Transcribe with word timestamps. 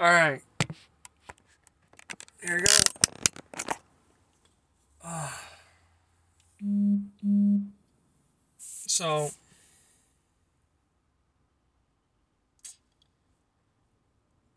All 0.00 0.10
right. 0.10 0.42
Here 2.42 2.56
we 2.56 2.60
go. 2.62 2.72
Ah. 5.04 5.40
So, 8.58 9.30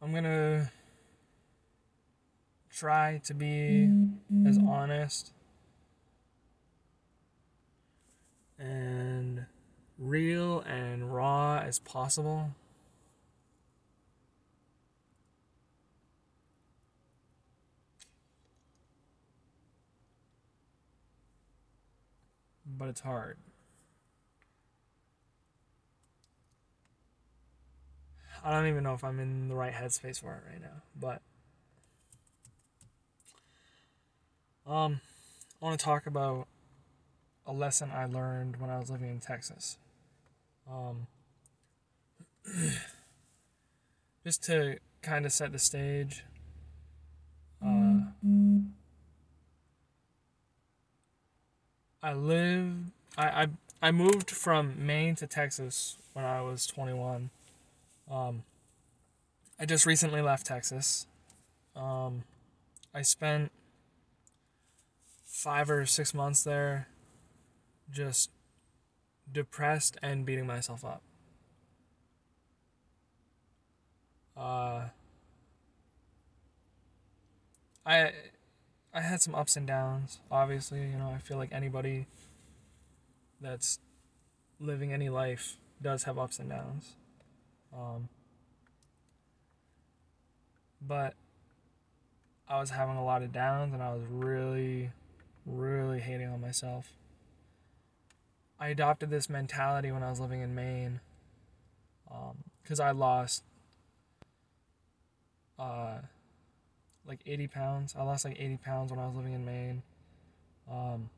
I'm 0.01 0.13
gonna 0.13 0.71
try 2.71 3.21
to 3.25 3.33
be 3.35 3.89
as 4.47 4.57
honest 4.57 5.31
and 8.57 9.45
real 9.99 10.61
and 10.61 11.13
raw 11.13 11.59
as 11.59 11.79
possible. 11.79 12.51
But 22.67 22.89
it's 22.89 23.01
hard. 23.01 23.37
I 28.43 28.51
don't 28.51 28.67
even 28.67 28.83
know 28.83 28.93
if 28.93 29.03
I'm 29.03 29.19
in 29.19 29.47
the 29.47 29.55
right 29.55 29.73
headspace 29.73 30.19
for 30.19 30.33
it 30.33 30.43
right 30.51 30.61
now, 30.61 30.83
but 30.99 31.21
um 34.71 35.01
I 35.61 35.65
want 35.65 35.79
to 35.79 35.83
talk 35.83 36.05
about 36.05 36.47
a 37.47 37.53
lesson 37.53 37.89
I 37.91 38.05
learned 38.05 38.57
when 38.59 38.69
I 38.69 38.77
was 38.77 38.91
living 38.91 39.09
in 39.09 39.19
Texas. 39.19 39.77
Um, 40.69 41.07
just 44.25 44.43
to 44.43 44.77
kind 45.01 45.25
of 45.25 45.31
set 45.31 45.51
the 45.53 45.59
stage. 45.59 46.23
I 52.07 52.13
live. 52.13 52.73
I, 53.17 53.27
I 53.27 53.47
I 53.81 53.91
moved 53.91 54.31
from 54.31 54.85
Maine 54.85 55.15
to 55.17 55.27
Texas 55.27 55.97
when 56.13 56.23
I 56.23 56.39
was 56.39 56.65
21. 56.65 57.31
Um, 58.09 58.43
I 59.59 59.65
just 59.65 59.85
recently 59.85 60.21
left 60.21 60.45
Texas. 60.45 61.05
Um, 61.75 62.23
I 62.93 63.01
spent 63.01 63.51
five 65.25 65.69
or 65.69 65.85
six 65.85 66.13
months 66.13 66.45
there 66.45 66.87
just 67.91 68.31
depressed 69.29 69.97
and 70.01 70.25
beating 70.25 70.47
myself 70.47 70.85
up. 70.85 71.01
Uh, 74.37 74.83
I 77.85 78.13
I 78.97 79.01
had 79.01 79.21
some 79.21 79.35
ups 79.35 79.55
and 79.55 79.67
downs. 79.67 80.21
Obviously, 80.31 80.79
you 80.79 80.97
know, 80.97 81.13
I 81.15 81.19
feel 81.19 81.37
like 81.37 81.49
anybody 81.51 82.07
that's 83.39 83.77
living 84.59 84.91
any 84.91 85.07
life 85.07 85.57
does 85.79 86.05
have 86.05 86.17
ups 86.17 86.39
and 86.39 86.49
downs. 86.49 86.95
Um, 87.71 88.09
but 90.81 91.13
I 92.49 92.59
was 92.59 92.71
having 92.71 92.97
a 92.97 93.05
lot 93.05 93.21
of 93.21 93.31
downs 93.31 93.71
and 93.71 93.83
I 93.83 93.93
was 93.93 94.01
really, 94.09 94.89
really 95.45 95.99
hating 95.99 96.29
on 96.29 96.41
myself. 96.41 96.91
I 98.59 98.69
adopted 98.69 99.11
this 99.11 99.29
mentality 99.29 99.91
when 99.91 100.01
I 100.01 100.09
was 100.09 100.19
living 100.19 100.41
in 100.41 100.55
Maine 100.55 101.01
because 102.63 102.79
um, 102.79 102.87
I 102.87 102.89
lost 102.89 103.43
uh, 105.59 105.97
like 107.07 107.21
80 107.25 107.47
pounds. 107.47 107.95
I 107.97 108.03
lost 108.03 108.25
like 108.25 108.37
80 108.39 108.57
pounds 108.57 108.91
when 108.91 108.99
I 108.99 109.05
was 109.05 109.15
living 109.15 109.33
in 109.33 109.45
Maine. 109.45 109.83
Um, 110.69 111.09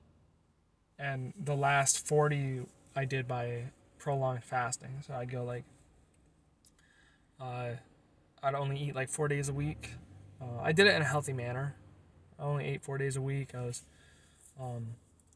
and 0.97 1.33
the 1.37 1.55
last 1.55 2.05
40 2.05 2.61
I 2.95 3.05
did 3.05 3.27
by 3.27 3.63
prolonged 3.97 4.43
fasting. 4.43 5.01
So 5.05 5.13
I'd 5.13 5.31
go 5.31 5.43
like, 5.43 5.63
uh, 7.39 7.71
I'd 8.43 8.55
only 8.55 8.77
eat 8.77 8.95
like 8.95 9.09
four 9.09 9.27
days 9.27 9.49
a 9.49 9.53
week. 9.53 9.91
Uh, 10.41 10.61
I 10.61 10.71
did 10.71 10.87
it 10.87 10.95
in 10.95 11.01
a 11.01 11.05
healthy 11.05 11.33
manner. 11.33 11.75
I 12.37 12.43
only 12.43 12.65
ate 12.65 12.83
four 12.83 12.97
days 12.97 13.15
a 13.15 13.21
week. 13.21 13.53
I 13.55 13.61
was, 13.61 13.83
um, 14.59 14.87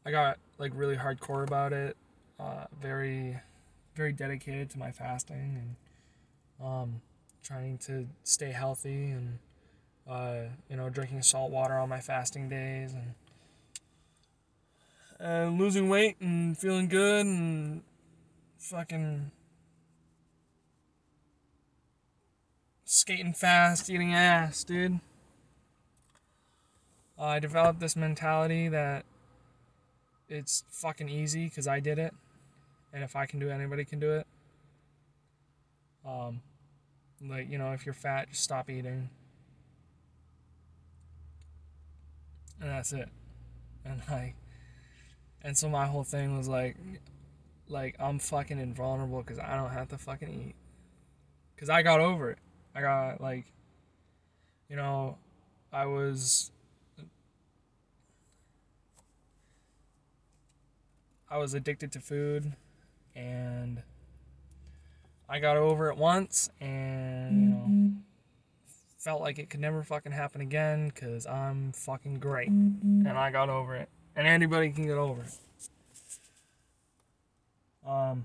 I 0.06 0.10
got 0.10 0.38
like 0.58 0.72
really 0.74 0.96
hardcore 0.96 1.44
about 1.44 1.72
it. 1.72 1.96
Uh, 2.38 2.64
very, 2.80 3.38
very 3.94 4.12
dedicated 4.12 4.70
to 4.70 4.78
my 4.78 4.90
fasting 4.90 5.76
and 6.60 6.66
um, 6.66 7.00
trying 7.42 7.78
to 7.78 8.06
stay 8.24 8.50
healthy 8.50 9.10
and 9.10 9.38
uh, 10.08 10.42
you 10.68 10.76
know 10.76 10.88
drinking 10.88 11.22
salt 11.22 11.50
water 11.50 11.74
on 11.74 11.88
my 11.88 12.00
fasting 12.00 12.48
days 12.48 12.92
and 12.92 13.14
and 15.18 15.58
losing 15.58 15.88
weight 15.88 16.16
and 16.20 16.58
feeling 16.58 16.88
good 16.88 17.24
and 17.24 17.82
fucking 18.58 19.30
skating 22.84 23.32
fast, 23.32 23.90
eating 23.90 24.14
ass, 24.14 24.64
dude. 24.64 25.00
Uh, 27.18 27.24
I 27.24 27.38
developed 27.38 27.80
this 27.80 27.96
mentality 27.96 28.68
that 28.68 29.04
it's 30.28 30.64
fucking 30.70 31.08
easy 31.08 31.44
because 31.46 31.66
I 31.66 31.80
did 31.80 31.98
it. 31.98 32.14
And 32.92 33.02
if 33.02 33.16
I 33.16 33.26
can 33.26 33.40
do 33.40 33.48
it, 33.48 33.52
anybody 33.52 33.84
can 33.84 33.98
do 33.98 34.12
it. 34.12 34.26
Um, 36.06 36.40
like, 37.26 37.50
you 37.50 37.58
know, 37.58 37.72
if 37.72 37.86
you're 37.86 37.94
fat, 37.94 38.30
just 38.30 38.42
stop 38.42 38.70
eating. 38.70 39.08
And 42.64 42.72
that's 42.72 42.94
it. 42.94 43.10
And 43.84 44.00
like, 44.10 44.36
and 45.42 45.54
so 45.56 45.68
my 45.68 45.84
whole 45.84 46.02
thing 46.02 46.34
was 46.34 46.48
like, 46.48 46.78
like, 47.68 47.94
I'm 48.00 48.18
fucking 48.18 48.58
invulnerable 48.58 49.20
because 49.20 49.38
I 49.38 49.54
don't 49.54 49.70
have 49.70 49.88
to 49.88 49.98
fucking 49.98 50.30
eat. 50.30 50.54
Because 51.54 51.68
I 51.68 51.82
got 51.82 52.00
over 52.00 52.30
it. 52.30 52.38
I 52.74 52.80
got, 52.80 53.20
like, 53.20 53.44
you 54.70 54.76
know, 54.76 55.18
I 55.74 55.84
was 55.84 56.52
I 61.28 61.36
was 61.36 61.52
addicted 61.52 61.92
to 61.92 62.00
food 62.00 62.54
and 63.14 63.82
I 65.28 65.38
got 65.38 65.58
over 65.58 65.90
it 65.90 65.98
once 65.98 66.48
and 66.60 67.42
you 67.42 67.48
know 67.48 67.56
mm-hmm. 67.56 68.13
Felt 69.04 69.20
like 69.20 69.38
it 69.38 69.50
could 69.50 69.60
never 69.60 69.82
fucking 69.82 70.12
happen 70.12 70.40
again 70.40 70.90
cuz 70.90 71.26
I'm 71.26 71.72
fucking 71.72 72.20
great 72.20 72.48
and 72.48 73.08
I 73.08 73.30
got 73.30 73.50
over 73.50 73.76
it 73.76 73.90
and 74.16 74.26
anybody 74.26 74.70
can 74.70 74.86
get 74.86 74.96
over 74.96 75.22
it. 75.22 75.38
Um 77.86 78.24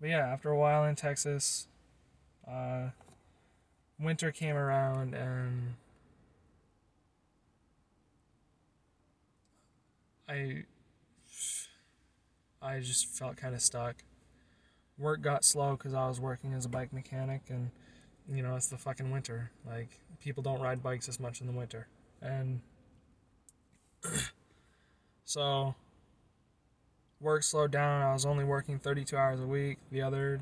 But 0.00 0.08
yeah, 0.08 0.26
after 0.26 0.48
a 0.48 0.56
while 0.56 0.84
in 0.84 0.96
Texas, 0.96 1.68
uh, 2.48 2.88
winter 3.98 4.32
came 4.32 4.56
around 4.56 5.14
and 5.14 5.74
I 10.26 10.64
I 12.62 12.80
just 12.80 13.06
felt 13.08 13.36
kind 13.36 13.54
of 13.54 13.60
stuck. 13.60 13.96
Work 15.00 15.22
got 15.22 15.44
slow 15.44 15.72
because 15.72 15.94
I 15.94 16.06
was 16.06 16.20
working 16.20 16.52
as 16.52 16.66
a 16.66 16.68
bike 16.68 16.92
mechanic, 16.92 17.42
and 17.48 17.70
you 18.30 18.42
know 18.42 18.54
it's 18.54 18.66
the 18.66 18.76
fucking 18.76 19.10
winter. 19.10 19.50
Like 19.66 19.88
people 20.20 20.42
don't 20.42 20.60
ride 20.60 20.82
bikes 20.82 21.08
as 21.08 21.18
much 21.18 21.40
in 21.40 21.46
the 21.46 21.52
winter, 21.52 21.88
and 22.20 22.60
so 25.24 25.74
work 27.20 27.42
slowed 27.42 27.70
down. 27.70 28.02
I 28.02 28.12
was 28.12 28.26
only 28.26 28.44
working 28.44 28.78
32 28.78 29.16
hours 29.16 29.40
a 29.40 29.46
week. 29.46 29.78
The 29.90 30.02
other, 30.02 30.40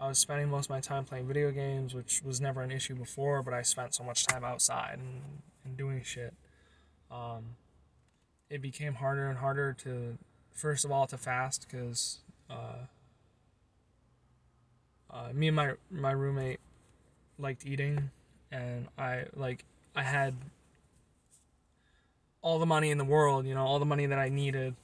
I 0.00 0.08
was 0.08 0.18
spending 0.18 0.48
most 0.48 0.66
of 0.66 0.70
my 0.70 0.80
time 0.80 1.04
playing 1.04 1.26
video 1.26 1.50
games, 1.50 1.94
which 1.94 2.22
was 2.22 2.40
never 2.40 2.62
an 2.62 2.70
issue 2.70 2.94
before, 2.94 3.42
but 3.42 3.54
I 3.54 3.62
spent 3.62 3.94
so 3.94 4.02
much 4.02 4.26
time 4.26 4.44
outside 4.44 4.98
and, 4.98 5.22
and 5.64 5.76
doing 5.76 6.02
shit. 6.02 6.34
Um, 7.10 7.56
it 8.50 8.60
became 8.60 8.94
harder 8.94 9.28
and 9.28 9.38
harder 9.38 9.72
to, 9.84 10.18
first 10.52 10.84
of 10.84 10.90
all, 10.90 11.06
to 11.06 11.18
fast 11.18 11.66
because 11.70 12.18
uh, 12.50 12.86
uh, 15.16 15.32
me 15.32 15.48
and 15.48 15.56
my 15.56 15.72
my 15.90 16.10
roommate 16.10 16.60
liked 17.38 17.64
eating, 17.64 18.10
and 18.52 18.88
I 18.98 19.24
like 19.34 19.64
I 19.94 20.02
had 20.02 20.34
all 22.42 22.58
the 22.58 22.66
money 22.66 22.90
in 22.90 22.98
the 22.98 23.04
world, 23.04 23.46
you 23.46 23.54
know, 23.54 23.64
all 23.64 23.78
the 23.78 23.86
money 23.86 24.06
that 24.06 24.18
I 24.18 24.28
needed, 24.28 24.76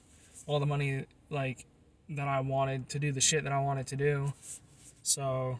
all 0.47 0.59
the 0.59 0.65
money 0.65 1.05
like 1.29 1.65
that 2.09 2.27
I 2.27 2.39
wanted 2.39 2.89
to 2.89 2.99
do 2.99 3.11
the 3.11 3.21
shit 3.21 3.43
that 3.43 3.53
I 3.53 3.59
wanted 3.59 3.87
to 3.87 3.95
do. 3.95 4.33
So 5.03 5.59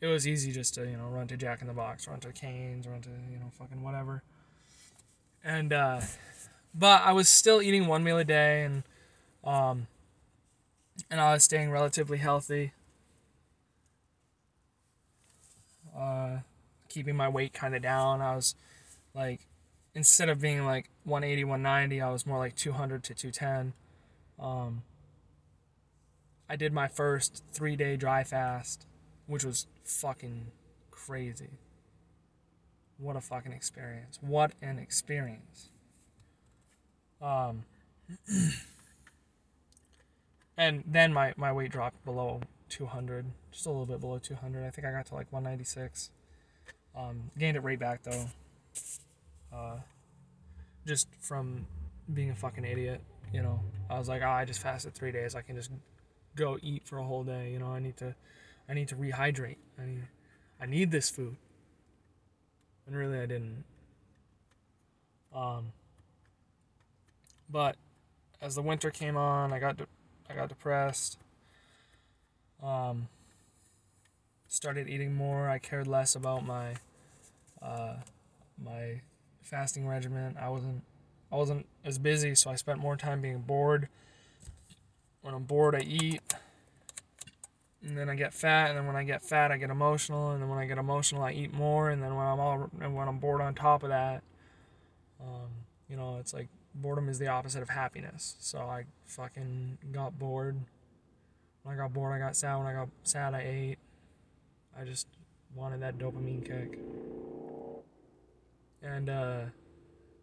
it 0.00 0.06
was 0.06 0.26
easy 0.26 0.52
just 0.52 0.74
to, 0.74 0.84
you 0.84 0.96
know, 0.96 1.06
run 1.06 1.28
to 1.28 1.36
Jack 1.36 1.60
in 1.60 1.68
the 1.68 1.72
Box, 1.72 2.08
run 2.08 2.20
to 2.20 2.32
Cane's, 2.32 2.86
run 2.86 3.00
to, 3.02 3.10
you 3.30 3.38
know, 3.38 3.50
fucking 3.58 3.82
whatever. 3.82 4.22
And 5.44 5.72
uh 5.72 6.00
but 6.74 7.02
I 7.02 7.12
was 7.12 7.28
still 7.28 7.62
eating 7.62 7.86
one 7.86 8.02
meal 8.02 8.18
a 8.18 8.24
day 8.24 8.64
and 8.64 8.82
um 9.44 9.86
and 11.10 11.20
I 11.20 11.32
was 11.32 11.44
staying 11.44 11.70
relatively 11.70 12.18
healthy. 12.18 12.72
Keeping 16.88 17.16
my 17.16 17.28
weight 17.28 17.52
kind 17.52 17.74
of 17.74 17.82
down. 17.82 18.20
I 18.20 18.34
was 18.34 18.54
like, 19.14 19.46
instead 19.94 20.28
of 20.28 20.40
being 20.40 20.64
like 20.64 20.90
180, 21.04 21.44
190, 21.44 22.00
I 22.00 22.10
was 22.10 22.26
more 22.26 22.38
like 22.38 22.54
200 22.54 23.02
to 23.04 23.14
210. 23.14 23.72
Um, 24.38 24.82
I 26.48 26.56
did 26.56 26.72
my 26.72 26.88
first 26.88 27.42
three 27.52 27.76
day 27.76 27.96
dry 27.96 28.24
fast, 28.24 28.86
which 29.26 29.44
was 29.44 29.66
fucking 29.84 30.48
crazy. 30.90 31.58
What 32.98 33.16
a 33.16 33.20
fucking 33.20 33.52
experience. 33.52 34.18
What 34.20 34.52
an 34.60 34.78
experience. 34.78 35.70
Um, 37.20 37.64
and 40.56 40.84
then 40.86 41.12
my, 41.12 41.32
my 41.36 41.52
weight 41.52 41.72
dropped 41.72 42.04
below 42.04 42.40
200, 42.72 43.26
just 43.50 43.66
a 43.66 43.68
little 43.68 43.84
bit 43.84 44.00
below 44.00 44.18
200. 44.18 44.64
I 44.66 44.70
think 44.70 44.86
I 44.86 44.92
got 44.92 45.04
to 45.06 45.14
like 45.14 45.30
196. 45.30 46.10
Um, 46.96 47.30
gained 47.38 47.56
it 47.56 47.60
right 47.60 47.78
back 47.78 48.02
though. 48.02 48.26
Uh, 49.52 49.76
just 50.86 51.06
from 51.20 51.66
being 52.12 52.30
a 52.30 52.34
fucking 52.34 52.64
idiot, 52.64 53.02
you 53.32 53.42
know. 53.42 53.60
I 53.90 53.98
was 53.98 54.08
like, 54.08 54.22
oh, 54.22 54.30
I 54.30 54.46
just 54.46 54.60
fasted 54.60 54.94
three 54.94 55.12
days. 55.12 55.34
I 55.34 55.42
can 55.42 55.54
just 55.54 55.70
go 56.34 56.58
eat 56.62 56.86
for 56.86 56.96
a 56.98 57.04
whole 57.04 57.24
day. 57.24 57.50
You 57.50 57.58
know, 57.58 57.66
I 57.66 57.78
need 57.78 57.98
to, 57.98 58.14
I 58.68 58.74
need 58.74 58.88
to 58.88 58.96
rehydrate. 58.96 59.58
I 59.78 59.84
need, 59.84 60.02
I 60.60 60.66
need 60.66 60.90
this 60.90 61.10
food. 61.10 61.36
And 62.86 62.96
really, 62.96 63.18
I 63.18 63.26
didn't. 63.26 63.64
Um. 65.34 65.72
But 67.50 67.76
as 68.40 68.54
the 68.54 68.62
winter 68.62 68.90
came 68.90 69.18
on, 69.18 69.52
I 69.52 69.58
got, 69.58 69.76
de- 69.76 69.86
I 70.30 70.34
got 70.34 70.48
depressed. 70.48 71.18
Um. 72.62 73.08
Started 74.48 74.86
eating 74.86 75.14
more. 75.14 75.48
I 75.48 75.58
cared 75.58 75.86
less 75.86 76.14
about 76.14 76.44
my, 76.44 76.74
uh, 77.62 77.94
my 78.62 79.00
fasting 79.40 79.88
regimen. 79.88 80.36
I 80.38 80.50
wasn't 80.50 80.82
I 81.32 81.36
wasn't 81.36 81.66
as 81.86 81.98
busy, 81.98 82.34
so 82.34 82.50
I 82.50 82.56
spent 82.56 82.78
more 82.78 82.94
time 82.94 83.22
being 83.22 83.38
bored. 83.40 83.88
When 85.22 85.32
I'm 85.32 85.44
bored, 85.44 85.74
I 85.74 85.80
eat. 85.80 86.20
And 87.82 87.96
then 87.96 88.10
I 88.10 88.14
get 88.14 88.34
fat, 88.34 88.68
and 88.68 88.78
then 88.78 88.86
when 88.86 88.94
I 88.94 89.04
get 89.04 89.22
fat, 89.22 89.50
I 89.50 89.56
get 89.56 89.70
emotional, 89.70 90.32
and 90.32 90.42
then 90.42 90.50
when 90.50 90.58
I 90.58 90.66
get 90.66 90.76
emotional, 90.76 91.22
I 91.22 91.32
eat 91.32 91.54
more, 91.54 91.88
and 91.88 92.02
then 92.02 92.14
when 92.14 92.26
I'm 92.26 92.38
all 92.38 92.70
and 92.78 92.94
when 92.94 93.08
I'm 93.08 93.18
bored 93.18 93.40
on 93.40 93.54
top 93.54 93.82
of 93.82 93.88
that, 93.88 94.22
um, 95.18 95.48
you 95.88 95.96
know, 95.96 96.18
it's 96.20 96.34
like 96.34 96.48
boredom 96.74 97.08
is 97.08 97.18
the 97.18 97.28
opposite 97.28 97.62
of 97.62 97.70
happiness. 97.70 98.36
So 98.38 98.58
I 98.58 98.84
fucking 99.06 99.78
got 99.92 100.18
bored. 100.18 100.58
When 101.62 101.74
I 101.74 101.78
got 101.78 101.92
bored, 101.92 102.12
I 102.12 102.18
got 102.18 102.36
sad. 102.36 102.56
When 102.56 102.66
I 102.66 102.72
got 102.72 102.88
sad, 103.02 103.34
I 103.34 103.40
ate. 103.40 103.78
I 104.78 104.84
just 104.84 105.06
wanted 105.54 105.80
that 105.82 105.98
dopamine 105.98 106.44
kick 106.44 106.78
and 108.82 109.08
uh, 109.08 109.40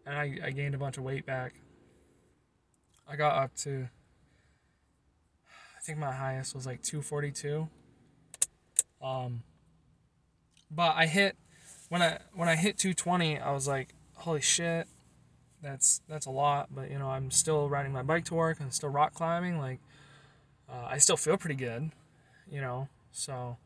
and 0.06 0.18
I, 0.18 0.38
I 0.44 0.50
gained 0.50 0.74
a 0.74 0.78
bunch 0.78 0.98
of 0.98 1.04
weight 1.04 1.26
back. 1.26 1.54
I 3.08 3.16
got 3.16 3.42
up 3.42 3.54
to 3.58 3.88
I 5.76 5.82
think 5.82 5.98
my 5.98 6.12
highest 6.12 6.54
was 6.54 6.66
like 6.66 6.82
242. 6.82 7.68
Um, 9.02 9.42
but 10.70 10.94
I 10.96 11.06
hit 11.06 11.36
when 11.88 12.02
I 12.02 12.18
when 12.34 12.48
I 12.48 12.56
hit 12.56 12.78
220, 12.78 13.38
I 13.38 13.52
was 13.52 13.66
like, 13.66 13.94
holy 14.14 14.42
shit, 14.42 14.86
that's 15.62 16.02
that's 16.08 16.26
a 16.26 16.30
lot. 16.30 16.68
But 16.74 16.90
you 16.90 16.98
know, 16.98 17.08
I'm 17.08 17.30
still 17.30 17.68
riding 17.68 17.92
my 17.92 18.02
bike 18.02 18.26
to 18.26 18.34
work 18.34 18.60
and 18.60 18.72
still 18.72 18.90
rock 18.90 19.14
climbing. 19.14 19.58
Like, 19.58 19.80
uh, 20.70 20.86
I 20.88 20.98
still 20.98 21.16
feel 21.16 21.36
pretty 21.36 21.56
good, 21.56 21.90
you 22.50 22.60
know. 22.60 22.88
So, 23.12 23.56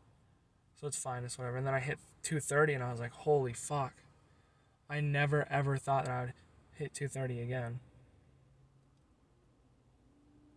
so 0.81 0.87
it's 0.87 0.97
fine. 0.97 1.25
It's 1.25 1.39
whatever. 1.39 1.57
And 1.57 1.67
then 1.67 1.75
I 1.75 1.81
hit 1.81 1.99
230, 2.23 2.75
and 2.75 2.83
I 2.83 2.91
was 2.91 3.01
like, 3.01 3.13
holy 3.13 3.53
fuck. 3.53 3.95
I 4.89 5.01
never 5.01 5.47
ever 5.51 5.77
thought 5.77 6.07
that 6.07 6.13
I 6.13 6.21
would 6.21 6.33
hit 6.73 6.95
230 6.95 7.41
again. 7.41 7.81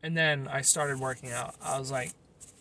And 0.03 0.15
then 0.15 0.47
I 0.47 0.61
started 0.61 0.99
working 0.99 1.31
out. 1.31 1.55
I 1.61 1.79
was 1.79 1.91
like, 1.91 2.11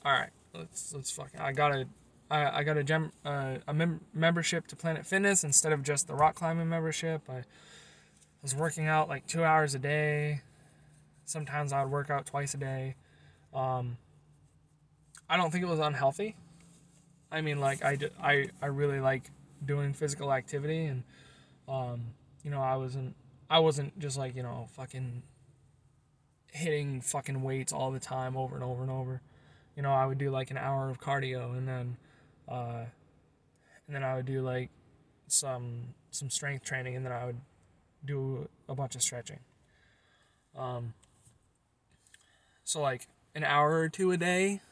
all 0.04 0.12
right, 0.12 0.30
let's 0.54 0.94
let's 0.94 1.10
fucking. 1.10 1.40
I 1.40 1.52
got 1.52 1.72
a, 1.72 1.86
I, 2.30 2.58
I 2.58 2.62
got 2.62 2.76
a 2.76 2.84
gem 2.84 3.12
uh, 3.24 3.56
a 3.68 3.74
mem- 3.74 4.00
membership 4.14 4.66
to 4.68 4.76
Planet 4.76 5.06
Fitness 5.06 5.44
instead 5.44 5.72
of 5.72 5.82
just 5.82 6.06
the 6.06 6.14
rock 6.14 6.34
climbing 6.34 6.68
membership. 6.68 7.22
I 7.28 7.44
was 8.42 8.54
working 8.54 8.86
out 8.86 9.08
like 9.08 9.26
two 9.26 9.44
hours 9.44 9.74
a 9.74 9.78
day. 9.78 10.42
Sometimes 11.24 11.72
I 11.72 11.82
would 11.82 11.92
work 11.92 12.10
out 12.10 12.26
twice 12.26 12.54
a 12.54 12.58
day. 12.58 12.94
Um, 13.54 13.96
I 15.28 15.36
don't 15.36 15.50
think 15.50 15.64
it 15.64 15.68
was 15.68 15.80
unhealthy. 15.80 16.36
I 17.30 17.40
mean, 17.40 17.58
like 17.58 17.84
I, 17.84 17.98
I, 18.22 18.46
I 18.62 18.66
really 18.66 19.00
like 19.00 19.30
doing 19.64 19.92
physical 19.92 20.32
activity 20.32 20.84
and 20.84 21.02
um, 21.68 22.02
you 22.42 22.50
know, 22.50 22.60
I 22.60 22.76
wasn't 22.76 23.16
I 23.50 23.58
wasn't 23.58 23.98
just 23.98 24.16
like, 24.16 24.36
you 24.36 24.42
know, 24.42 24.68
fucking 24.72 25.22
hitting 26.52 27.00
fucking 27.00 27.42
weights 27.42 27.72
all 27.72 27.90
the 27.90 28.00
time 28.00 28.36
over 28.36 28.54
and 28.54 28.64
over 28.64 28.82
and 28.82 28.90
over. 28.90 29.20
You 29.76 29.82
know, 29.82 29.92
I 29.92 30.06
would 30.06 30.18
do 30.18 30.30
like 30.30 30.50
an 30.50 30.56
hour 30.56 30.88
of 30.88 31.00
cardio 31.00 31.56
and 31.56 31.66
then 31.68 31.96
uh 32.48 32.84
and 33.86 33.94
then 33.94 34.02
I 34.02 34.16
would 34.16 34.26
do 34.26 34.42
like 34.42 34.70
some 35.26 35.94
some 36.10 36.30
strength 36.30 36.64
training 36.64 36.96
and 36.96 37.04
then 37.04 37.12
I 37.12 37.26
would 37.26 37.40
do 38.04 38.48
a 38.68 38.74
bunch 38.74 38.94
of 38.94 39.02
stretching. 39.02 39.40
Um 40.56 40.94
so 42.64 42.80
like 42.80 43.08
an 43.36 43.44
hour 43.44 43.78
or 43.78 43.88
two 43.88 44.10
a 44.10 44.16
day. 44.16 44.62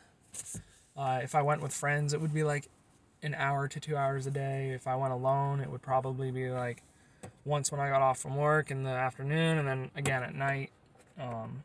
Uh, 0.96 1.20
if 1.22 1.34
I 1.34 1.42
went 1.42 1.60
with 1.60 1.72
friends, 1.72 2.14
it 2.14 2.20
would 2.20 2.32
be 2.32 2.44
like 2.44 2.68
an 3.22 3.34
hour 3.34 3.68
to 3.68 3.78
two 3.78 3.94
hours 3.94 4.26
a 4.26 4.30
day. 4.30 4.70
If 4.70 4.86
I 4.86 4.96
went 4.96 5.12
alone, 5.12 5.60
it 5.60 5.70
would 5.70 5.82
probably 5.82 6.30
be 6.30 6.50
like 6.50 6.82
once 7.44 7.70
when 7.70 7.80
I 7.80 7.90
got 7.90 8.00
off 8.00 8.18
from 8.18 8.36
work 8.36 8.70
in 8.70 8.82
the 8.82 8.90
afternoon, 8.90 9.58
and 9.58 9.68
then 9.68 9.90
again 9.94 10.22
at 10.22 10.34
night. 10.34 10.70
Um, 11.20 11.62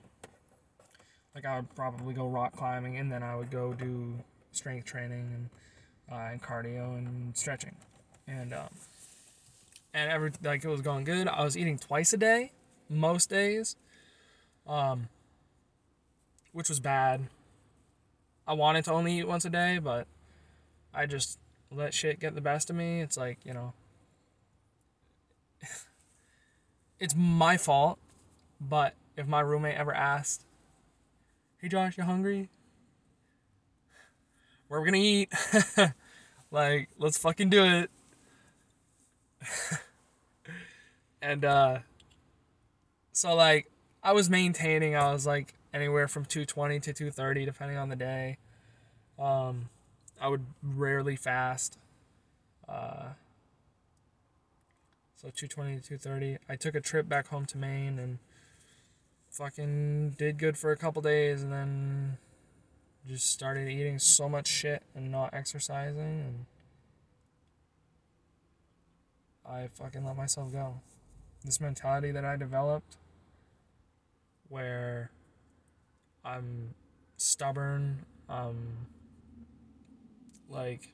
like 1.34 1.46
I 1.46 1.56
would 1.56 1.74
probably 1.74 2.14
go 2.14 2.28
rock 2.28 2.56
climbing, 2.56 2.98
and 2.98 3.10
then 3.12 3.24
I 3.24 3.36
would 3.36 3.50
go 3.50 3.74
do 3.74 4.16
strength 4.52 4.86
training 4.86 5.32
and 5.34 5.50
uh, 6.12 6.32
and 6.32 6.44
cardio 6.44 6.98
and 6.98 7.36
stretching, 7.36 7.78
and 8.28 8.54
um, 8.54 8.70
and 9.94 10.12
every 10.12 10.32
like 10.44 10.66
it 10.66 10.70
was 10.70 10.82
going 10.82 11.06
good. 11.06 11.30
I 11.30 11.46
was 11.46 11.58
eating 11.58 11.78
twice 11.78 12.12
a 12.12 12.18
day, 12.18 12.52
most 12.90 13.30
days, 13.30 13.78
um, 14.68 15.08
which 16.52 16.70
was 16.70 16.80
bad. 16.80 17.28
I 18.48 18.54
wanted 18.54 18.86
to 18.86 18.94
only 18.94 19.20
eat 19.20 19.28
once 19.28 19.46
a 19.46 19.50
day, 19.50 19.80
but 19.80 20.08
I 20.94 21.06
just 21.06 21.38
let 21.72 21.94
shit 21.94 22.20
get 22.20 22.36
the 22.36 22.42
best 22.42 22.70
of 22.70 22.76
me. 22.76 23.02
It's 23.02 23.18
like, 23.18 23.38
you 23.46 23.54
know, 23.54 23.74
it's 27.00 27.16
my 27.16 27.58
fault, 27.58 28.00
but 28.60 28.96
if 29.16 29.28
my 29.28 29.42
roommate 29.42 29.76
ever 29.76 29.94
asked, 29.94 30.46
Hey 31.60 31.68
Josh, 31.68 31.98
you 31.98 32.06
hungry? 32.06 32.50
Where 34.68 34.80
are 34.80 34.84
we 34.84 34.88
gonna 34.88 35.04
eat? 35.04 35.34
like, 36.52 36.90
let's 36.98 37.18
fucking 37.18 37.50
do 37.50 37.66
it. 37.66 37.92
and 41.22 41.44
uh 41.44 41.80
so 43.12 43.36
like 43.36 43.70
I 44.02 44.14
was 44.14 44.30
maintaining, 44.30 44.96
I 44.96 45.12
was 45.12 45.28
like 45.28 45.54
anywhere 45.74 46.08
from 46.08 46.26
220 46.26 46.80
to 46.80 46.94
230 46.94 47.46
depending 47.46 47.78
on 47.78 47.90
the 47.90 47.96
day. 47.96 48.38
Um 49.18 49.70
I 50.22 50.28
would 50.28 50.46
rarely 50.62 51.16
fast. 51.16 51.78
Uh, 52.68 53.14
so 55.16 55.30
220 55.30 55.78
to 55.78 55.82
230. 55.82 56.38
I 56.50 56.56
took 56.56 56.76
a 56.76 56.82
trip 56.82 57.08
back 57.08 57.28
home 57.28 57.46
to 57.48 57.58
Maine 57.58 57.98
and 58.00 58.20
fucking 59.30 60.12
did 60.12 60.38
good 60.38 60.58
for 60.58 60.72
a 60.72 60.78
couple 60.78 61.02
days 61.02 61.44
and 61.44 61.52
then 61.52 62.18
just 63.08 63.32
started 63.32 63.70
eating 63.70 63.98
so 64.00 64.28
much 64.28 64.48
shit 64.48 64.84
and 64.96 65.12
not 65.12 65.34
exercising 65.34 65.98
and 65.98 66.46
I 69.46 69.68
fucking 69.74 70.06
let 70.06 70.16
myself 70.16 70.52
go. 70.52 70.82
This 71.44 71.60
mentality 71.60 72.12
that 72.12 72.26
I 72.26 72.36
developed 72.36 72.98
where 74.48 75.12
I'm 76.30 76.76
stubborn, 77.18 78.06
um 78.30 78.88
like, 80.50 80.94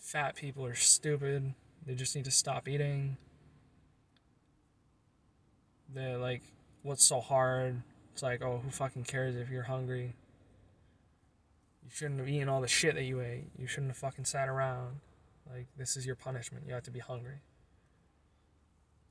fat 0.00 0.34
people 0.34 0.64
are 0.64 0.74
stupid. 0.74 1.54
They 1.86 1.94
just 1.94 2.16
need 2.16 2.24
to 2.24 2.30
stop 2.30 2.68
eating. 2.68 3.16
They're 5.94 6.18
like, 6.18 6.42
what's 6.82 7.04
so 7.04 7.20
hard? 7.20 7.82
It's 8.12 8.22
like, 8.22 8.42
oh, 8.42 8.60
who 8.64 8.70
fucking 8.70 9.04
cares 9.04 9.36
if 9.36 9.50
you're 9.50 9.64
hungry? 9.64 10.14
You 11.84 11.90
shouldn't 11.90 12.18
have 12.18 12.28
eaten 12.28 12.48
all 12.48 12.60
the 12.60 12.68
shit 12.68 12.94
that 12.94 13.04
you 13.04 13.20
ate. 13.20 13.50
You 13.58 13.66
shouldn't 13.66 13.90
have 13.90 13.98
fucking 13.98 14.24
sat 14.24 14.48
around. 14.48 15.00
Like, 15.50 15.66
this 15.76 15.96
is 15.96 16.06
your 16.06 16.16
punishment. 16.16 16.64
You 16.66 16.74
have 16.74 16.82
to 16.84 16.90
be 16.90 16.98
hungry. 16.98 17.40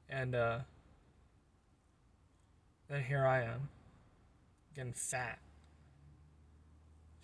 And, 0.09 0.35
uh, 0.35 0.59
then 2.89 3.03
here 3.03 3.25
I 3.25 3.43
am, 3.43 3.69
getting 4.75 4.93
fat. 4.93 5.39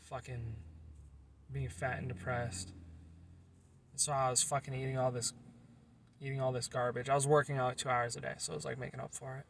Fucking 0.02 0.56
being 1.52 1.70
fat 1.70 2.00
and 2.00 2.08
depressed. 2.08 2.72
So 3.96 4.12
I 4.12 4.30
was 4.30 4.42
fucking 4.42 4.74
eating 4.74 4.98
all 4.98 5.12
this 5.12 5.34
eating 6.22 6.40
all 6.40 6.52
this 6.52 6.68
garbage. 6.68 7.10
I 7.10 7.16
was 7.16 7.28
working 7.28 7.58
out 7.58 7.78
two 7.78 7.90
hours 7.90 8.16
a 8.16 8.22
day, 8.22 8.34
so 8.38 8.54
it 8.54 8.56
was 8.56 8.66
like 8.66 8.80
making 8.80 9.00
up 9.00 9.14
for 9.14 9.38
it. 9.38 9.46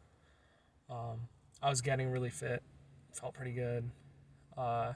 Um, 0.90 1.28
I 1.62 1.70
was 1.70 1.80
getting 1.80 2.10
really 2.10 2.30
fit, 2.30 2.62
felt 3.12 3.34
pretty 3.34 3.52
good. 3.52 3.90
Uh, 4.56 4.94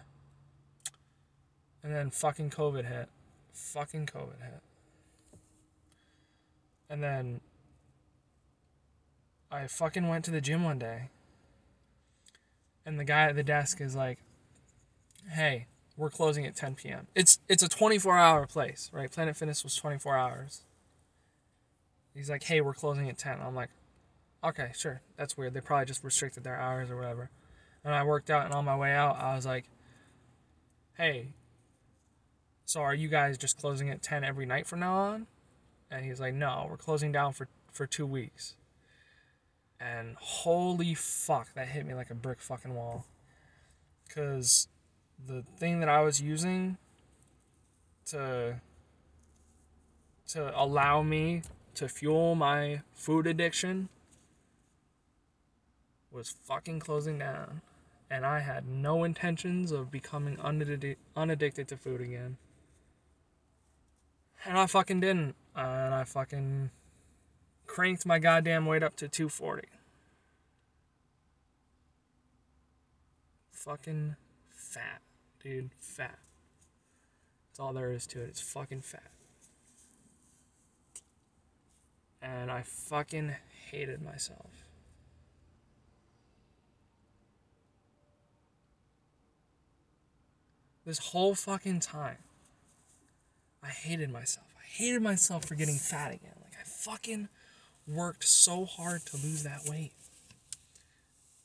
and 1.83 1.95
then 1.95 2.11
fucking 2.11 2.51
COVID 2.51 2.87
hit. 2.87 3.09
Fucking 3.53 4.07
COVID 4.07 4.41
hit. 4.43 4.63
And 6.89 7.03
then 7.03 7.41
I 9.51 9.67
fucking 9.67 10.09
went 10.09 10.25
to 10.27 10.31
the 10.31 10.41
gym 10.41 10.65
one 10.65 10.79
day. 10.79 11.11
And 12.87 13.01
the 13.01 13.05
guy 13.05 13.25
at 13.25 13.35
the 13.35 13.43
desk 13.43 13.81
is 13.81 13.97
like, 13.97 14.21
"Hey, 15.33 15.67
we're 15.97 16.09
closing 16.09 16.47
at 16.47 16.55
10 16.55 16.77
p.m." 16.77 17.09
It's 17.17 17.41
it's 17.49 17.65
a 17.65 17.69
24-hour 17.69 18.47
place, 18.47 18.91
right? 18.93 19.11
Planet 19.11 19.37
Fitness 19.37 19.65
was 19.65 19.75
24 19.75 20.17
hours. 20.17 20.63
He's 22.15 22.31
like, 22.31 22.45
"Hey, 22.45 22.61
we're 22.61 22.75
closing 22.75 23.11
at 23.11 23.19
10." 23.19 23.41
I'm 23.43 23.57
like, 23.57 23.71
"Okay, 24.45 24.71
sure. 24.75 25.03
That's 25.17 25.37
weird. 25.37 25.53
They 25.53 25.61
probably 25.61 25.87
just 25.87 26.05
restricted 26.05 26.45
their 26.45 26.57
hours 26.57 26.89
or 26.89 26.97
whatever." 26.97 27.31
And 27.85 27.93
I 27.93 28.05
worked 28.05 28.31
out 28.31 28.45
and 28.47 28.55
on 28.55 28.65
my 28.65 28.77
way 28.77 28.93
out, 28.93 29.17
I 29.21 29.35
was 29.35 29.45
like, 29.45 29.69
"Hey, 30.97 31.35
so 32.65 32.81
are 32.83 32.95
you 32.95 33.09
guys 33.09 33.37
just 33.37 33.59
closing 33.59 33.91
at 33.91 34.03
10 34.03 34.23
every 34.23 34.47
night 34.47 34.67
from 34.67 34.81
now 34.81 34.95
on?" 34.95 35.27
And 35.91 36.05
he's 36.05 36.21
like, 36.21 36.35
"No, 36.35 36.67
we're 36.71 36.77
closing 36.77 37.11
down 37.11 37.33
for 37.33 37.49
for 37.73 37.87
2 37.87 38.07
weeks." 38.07 38.55
And 39.81 40.17
holy 40.19 40.95
fuck, 40.95 41.55
that 41.55 41.69
hit 41.69 41.87
me 41.87 41.95
like 41.95 42.11
a 42.11 42.15
brick 42.15 42.41
fucking 42.41 42.75
wall. 42.75 43.07
Because 44.07 44.69
the 45.27 45.43
thing 45.59 45.81
that 45.81 45.89
I 45.89 46.01
was 46.01 46.21
using 46.21 46.79
to 48.07 48.61
to 50.29 50.61
allow 50.61 51.03
me 51.03 51.43
to 51.75 51.89
fuel 51.89 52.35
my 52.35 52.83
food 52.95 53.27
addiction 53.27 53.89
was 56.11 56.31
fucking 56.31 56.81
closing 56.81 57.19
down. 57.19 57.63
And 58.11 58.25
I 58.25 58.41
had 58.41 58.67
no 58.67 59.05
intentions 59.05 59.73
of 59.73 59.91
becoming 59.91 60.37
unaddic- 60.37 60.97
unaddicted 61.17 61.69
to 61.69 61.77
food 61.77 62.01
again. 62.01 62.39
And 64.45 64.59
I 64.59 64.67
fucking 64.67 65.01
didn't. 65.01 65.35
And 65.55 65.95
I 65.95 66.05
fucking 66.05 66.71
cranked 67.67 68.07
my 68.07 68.19
goddamn 68.19 68.67
weight 68.67 68.83
up 68.83 68.97
to 68.97 69.09
240. 69.09 69.69
Fucking 73.51 74.17
fat, 74.51 75.01
dude. 75.43 75.71
Fat. 75.79 76.19
That's 77.49 77.61
all 77.61 77.73
there 77.73 77.93
is 77.93 78.07
to 78.09 78.21
it. 78.21 78.29
It's 78.29 78.41
fucking 78.41 78.83
fat. 78.83 79.11
And 82.23 82.51
I 82.51 82.63
fucking 82.63 83.35
hated 83.71 84.03
myself. 84.03 84.67
This 90.85 90.99
whole 90.99 91.35
fucking 91.35 91.81
time, 91.81 92.19
I 93.61 93.69
hated 93.69 94.11
myself. 94.11 94.47
I 94.57 94.65
hated 94.65 95.03
myself 95.03 95.45
for 95.45 95.57
getting 95.57 95.75
fat 95.75 96.13
again. 96.13 96.35
Like, 96.41 96.55
I 96.61 96.63
fucking 96.65 97.29
worked 97.87 98.25
so 98.25 98.65
hard 98.65 99.05
to 99.07 99.17
lose 99.17 99.43
that 99.45 99.63
weight. 99.69 99.93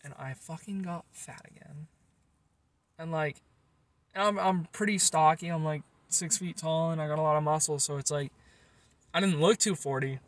And 0.04 0.14
I 0.18 0.34
fucking 0.34 0.82
got 0.82 1.06
fat 1.12 1.46
again. 1.46 1.88
And 2.98 3.12
like, 3.12 3.38
I'm, 4.16 4.40
I'm 4.40 4.68
pretty 4.72 4.98
stocky. 4.98 5.48
I'm 5.48 5.64
like 5.64 5.84
six 6.10 6.38
feet 6.38 6.58
tall 6.58 6.92
and 6.92 7.02
I 7.02 7.08
got 7.08 7.20
a 7.20 7.22
lot 7.22 7.38
of 7.38 7.44
muscle. 7.44 7.80
So 7.80 7.98
it's 7.98 8.12
like, 8.12 8.32
I 9.14 9.20
didn't 9.20 9.40
look 9.40 9.58
240, 9.58 10.20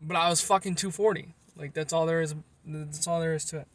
but 0.00 0.16
I 0.16 0.28
was 0.28 0.40
fucking 0.40 0.74
240. 0.74 1.34
Like, 1.56 1.72
that's 1.72 1.92
all 1.92 2.06
there 2.06 2.20
is. 2.20 2.34
That's 2.66 3.06
all 3.06 3.20
there 3.20 3.34
is 3.34 3.44
to 3.46 3.58
it. 3.58 3.68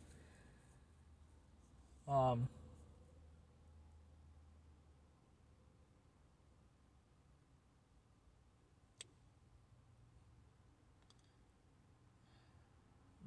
Um, 2.08 2.48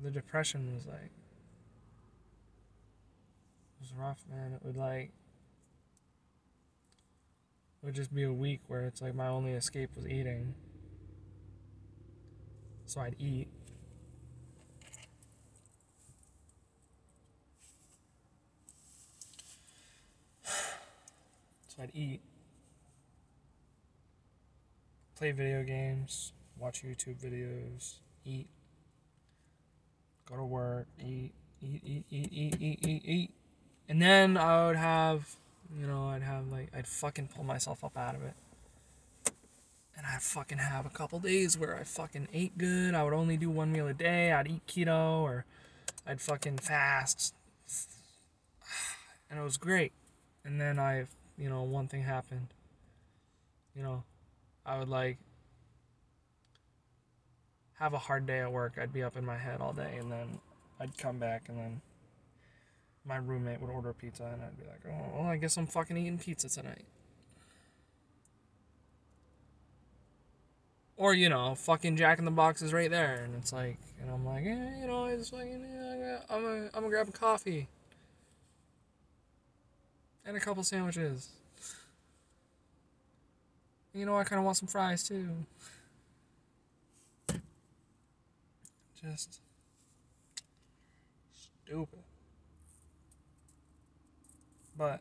the 0.02 0.10
depression 0.10 0.74
was 0.74 0.86
like 0.86 1.12
it 3.76 3.80
was 3.80 3.92
rough, 3.98 4.22
man. 4.30 4.52
It 4.52 4.64
would 4.64 4.76
like 4.76 5.12
it 7.82 7.86
would 7.86 7.94
just 7.94 8.14
be 8.14 8.24
a 8.24 8.32
week 8.32 8.60
where 8.66 8.84
it's 8.84 9.02
like 9.02 9.14
my 9.14 9.28
only 9.28 9.52
escape 9.52 9.90
was 9.96 10.06
eating. 10.06 10.54
So 12.86 13.00
I'd 13.00 13.16
eat. 13.18 13.48
So 21.68 21.84
I'd 21.84 21.90
eat. 21.94 22.20
Play 25.16 25.30
video 25.32 25.62
games, 25.62 26.32
watch 26.58 26.82
YouTube 26.82 27.22
videos, 27.22 27.98
eat 28.24 28.48
go 30.30 30.36
to 30.36 30.44
work, 30.44 30.86
eat, 31.04 31.32
eat, 31.60 31.82
eat, 31.84 32.04
eat, 32.10 32.32
eat, 32.32 32.56
eat, 32.60 32.86
eat, 32.86 33.02
eat. 33.04 33.30
And 33.88 34.00
then 34.00 34.36
I 34.36 34.66
would 34.66 34.76
have, 34.76 35.36
you 35.76 35.86
know, 35.86 36.08
I'd 36.08 36.22
have 36.22 36.46
like, 36.48 36.68
I'd 36.74 36.86
fucking 36.86 37.30
pull 37.34 37.44
myself 37.44 37.82
up 37.82 37.96
out 37.96 38.14
of 38.14 38.22
it. 38.22 38.34
And 39.96 40.06
I'd 40.06 40.22
fucking 40.22 40.58
have 40.58 40.86
a 40.86 40.90
couple 40.90 41.18
days 41.18 41.58
where 41.58 41.76
I 41.76 41.82
fucking 41.82 42.28
ate 42.32 42.56
good. 42.56 42.94
I 42.94 43.02
would 43.02 43.12
only 43.12 43.36
do 43.36 43.50
one 43.50 43.72
meal 43.72 43.88
a 43.88 43.92
day. 43.92 44.32
I'd 44.32 44.48
eat 44.48 44.66
keto 44.66 45.20
or 45.20 45.44
I'd 46.06 46.20
fucking 46.20 46.58
fast. 46.58 47.34
And 49.28 49.38
it 49.38 49.42
was 49.42 49.56
great. 49.56 49.92
And 50.44 50.60
then 50.60 50.78
I, 50.78 51.06
you 51.36 51.48
know, 51.48 51.62
one 51.62 51.88
thing 51.88 52.02
happened. 52.02 52.48
You 53.76 53.82
know, 53.82 54.04
I 54.64 54.78
would 54.78 54.88
like 54.88 55.18
have 57.80 57.94
a 57.94 57.98
hard 57.98 58.26
day 58.26 58.40
at 58.40 58.52
work, 58.52 58.74
I'd 58.80 58.92
be 58.92 59.02
up 59.02 59.16
in 59.16 59.24
my 59.24 59.38
head 59.38 59.60
all 59.60 59.72
day, 59.72 59.96
and 59.98 60.12
then 60.12 60.38
I'd 60.78 60.96
come 60.98 61.18
back, 61.18 61.44
and 61.48 61.58
then 61.58 61.80
my 63.06 63.16
roommate 63.16 63.60
would 63.60 63.70
order 63.70 63.94
pizza, 63.94 64.24
and 64.24 64.42
I'd 64.42 64.56
be 64.58 64.64
like, 64.64 64.82
oh, 64.86 65.18
well, 65.18 65.28
I 65.28 65.38
guess 65.38 65.56
I'm 65.56 65.66
fucking 65.66 65.96
eating 65.96 66.18
pizza 66.18 66.50
tonight. 66.50 66.84
Or, 70.98 71.14
you 71.14 71.30
know, 71.30 71.54
fucking 71.54 71.96
Jack 71.96 72.18
in 72.18 72.26
the 72.26 72.30
Box 72.30 72.60
is 72.60 72.74
right 72.74 72.90
there, 72.90 73.22
and 73.24 73.34
it's 73.34 73.54
like, 73.54 73.78
and 74.02 74.10
I'm 74.10 74.26
like, 74.26 74.44
eh, 74.44 74.80
you 74.82 74.86
know, 74.86 75.06
I 75.06 75.16
just 75.16 75.30
fucking, 75.30 75.64
I'm 76.28 76.42
gonna, 76.42 76.70
I'm 76.74 76.82
gonna 76.82 76.88
grab 76.90 77.08
a 77.08 77.12
coffee. 77.12 77.66
And 80.26 80.36
a 80.36 80.40
couple 80.40 80.62
sandwiches. 80.62 81.30
You 83.94 84.04
know, 84.04 84.16
I 84.16 84.24
kind 84.24 84.38
of 84.38 84.44
want 84.44 84.58
some 84.58 84.68
fries 84.68 85.02
too. 85.02 85.30
Just 89.02 89.40
stupid. 91.32 92.00
But 94.76 95.00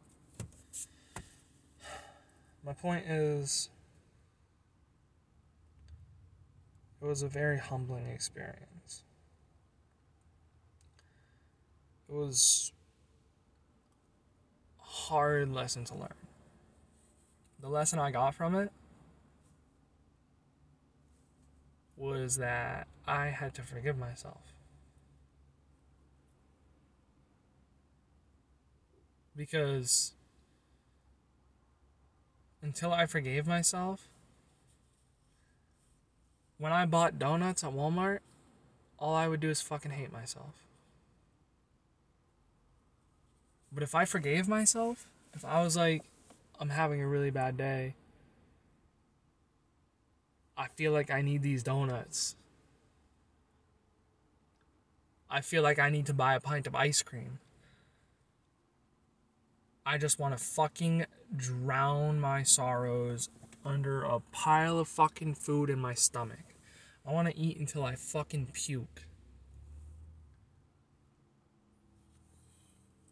my 2.65 2.73
point 2.73 3.05
is 3.07 3.69
it 7.01 7.05
was 7.05 7.23
a 7.23 7.27
very 7.27 7.57
humbling 7.57 8.07
experience. 8.07 9.03
It 12.07 12.13
was 12.13 12.71
a 14.79 14.83
hard 14.83 15.51
lesson 15.51 15.83
to 15.85 15.95
learn. 15.95 16.13
The 17.61 17.69
lesson 17.69 17.99
I 17.99 18.11
got 18.11 18.33
from 18.33 18.55
it 18.55 18.71
was 21.99 22.37
that 22.37 22.87
I 23.05 23.27
had 23.27 23.53
to 23.55 23.61
forgive 23.61 23.97
myself. 23.97 24.53
Because 29.35 30.13
until 32.61 32.93
I 32.93 33.05
forgave 33.05 33.45
myself, 33.45 34.07
when 36.57 36.71
I 36.71 36.85
bought 36.85 37.19
donuts 37.19 37.63
at 37.63 37.73
Walmart, 37.73 38.19
all 38.97 39.15
I 39.15 39.27
would 39.27 39.39
do 39.39 39.49
is 39.49 39.61
fucking 39.61 39.91
hate 39.91 40.11
myself. 40.11 40.65
But 43.71 43.83
if 43.83 43.93
I 43.93 44.05
forgave 44.05 44.47
myself, 44.47 45.07
if 45.33 45.45
I 45.45 45.61
was 45.61 45.77
like, 45.77 46.03
I'm 46.59 46.69
having 46.69 47.01
a 47.01 47.07
really 47.07 47.29
bad 47.29 47.55
day, 47.55 47.95
I 50.59 50.67
feel 50.67 50.91
like 50.91 51.09
I 51.09 51.21
need 51.21 51.41
these 51.41 51.63
donuts. 51.63 52.35
I 55.29 55.39
feel 55.39 55.63
like 55.63 55.79
I 55.79 55.89
need 55.89 56.05
to 56.07 56.13
buy 56.13 56.35
a 56.35 56.41
pint 56.41 56.67
of 56.67 56.75
ice 56.75 57.01
cream. 57.01 57.39
I 59.85 59.97
just 59.97 60.19
want 60.19 60.37
to 60.37 60.43
fucking 60.43 61.05
drown 61.33 62.19
my 62.19 62.43
sorrows 62.43 63.29
under 63.63 64.03
a 64.03 64.19
pile 64.19 64.79
of 64.79 64.89
fucking 64.89 65.35
food 65.35 65.69
in 65.69 65.79
my 65.79 65.93
stomach. 65.93 66.55
I 67.07 67.13
want 67.13 67.29
to 67.29 67.37
eat 67.37 67.57
until 67.57 67.85
I 67.85 67.95
fucking 67.95 68.49
puke. 68.51 69.07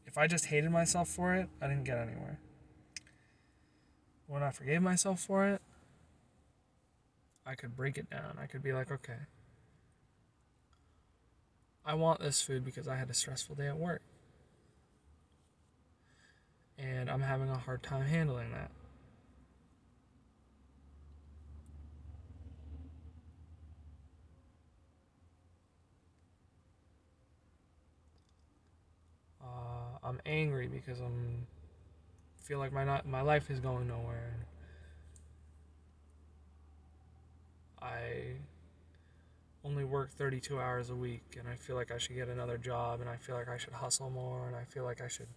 If 0.06 0.18
I 0.18 0.28
just 0.28 0.48
hated 0.48 0.72
myself 0.72 1.08
for 1.08 1.34
it, 1.34 1.48
I 1.62 1.68
didn't 1.68 1.86
get 1.86 1.98
anywhere. 1.98 2.40
When 4.28 4.44
I 4.44 4.52
forgave 4.52 4.82
myself 4.82 5.22
for 5.22 5.48
it, 5.48 5.62
I 7.48 7.56
could 7.56 7.76
break 7.78 7.98
it 7.98 8.10
down. 8.10 8.38
I 8.42 8.46
could 8.46 8.62
be 8.62 8.74
like, 8.74 8.92
okay, 8.92 9.20
I 11.86 11.94
want 11.94 12.20
this 12.20 12.42
food 12.42 12.66
because 12.66 12.90
I 12.90 12.98
had 12.98 13.10
a 13.10 13.14
stressful 13.14 13.56
day 13.56 13.68
at 13.68 13.78
work. 13.78 14.02
And 16.78 17.10
I'm 17.10 17.22
having 17.22 17.50
a 17.50 17.58
hard 17.58 17.82
time 17.82 18.06
handling 18.06 18.52
that. 18.52 18.70
Uh, 29.42 29.98
I'm 30.04 30.20
angry 30.26 30.68
because 30.68 31.00
I'm 31.00 31.48
feel 32.44 32.60
like 32.60 32.74
my 32.74 32.84
not, 32.84 33.08
my 33.08 33.22
life 33.22 33.50
is 33.50 33.60
going 33.62 33.88
nowhere. 33.88 34.36
I 37.82 38.38
only 39.64 39.84
work 39.84 40.12
32 40.14 40.60
hours 40.60 40.90
a 40.90 40.96
week 40.96 41.38
and 41.38 41.48
I 41.48 41.56
feel 41.56 41.76
like 41.76 41.92
I 41.92 41.98
should 41.98 42.16
get 42.16 42.30
another 42.30 42.58
job 42.58 43.02
and 43.02 43.10
I 43.10 43.18
feel 43.18 43.36
like 43.36 43.50
I 43.50 43.58
should 43.58 43.74
hustle 43.74 44.10
more 44.10 44.48
and 44.48 44.56
I 44.56 44.64
feel 44.64 44.84
like 44.84 45.02
I 45.02 45.08
should 45.08 45.28